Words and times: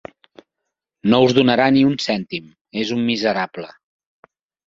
No 1.13 1.17
us 1.25 1.33
donarà 1.39 1.67
ni 1.75 1.83
un 1.89 1.93
cèntim: 2.07 2.47
és 2.85 2.93
un 2.97 3.05
miserable. 3.11 3.69